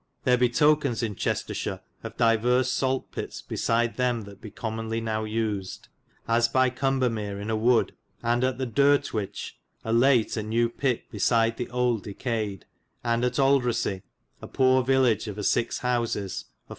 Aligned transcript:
There 0.23 0.35
be 0.35 0.49
tokens 0.49 1.03
in 1.03 1.13
Chestershire 1.13 1.79
of 2.01 2.17
dyverse 2.17 2.69
salt 2.71 3.11
pitts 3.11 3.43
be 3.43 3.55
fo. 3.55 3.73
no. 3.73 3.85
syde 3.87 3.97
them 3.97 4.21
that 4.23 4.41
be 4.41 4.49
commonly 4.49 4.99
now 4.99 5.25
usyd; 5.25 5.89
as 6.27 6.47
by 6.47 6.71
Cumbermere 6.71 7.39
in 7.39 7.51
a 7.51 7.55
wood, 7.55 7.93
and 8.23 8.43
at 8.43 8.57
the 8.57 8.65
Dyrte 8.65 9.13
Wiche 9.13 9.53
^ 9.53 9.53
a 9.85 9.93
late 9.93 10.35
a 10.37 10.41
new 10.41 10.69
pitte 10.71 11.03
besyde 11.11 11.57
the 11.57 11.69
old 11.69 12.01
decayed, 12.01 12.65
and 13.03 13.23
at 13.23 13.37
Aldresey 13.37 14.01
a 14.41 14.47
poore 14.47 14.83
village 14.83 15.27
of 15.27 15.37
a 15.37 15.43
6. 15.43 15.77
howses 15.81 16.45
a 16.67 16.69
4. 16.69 16.69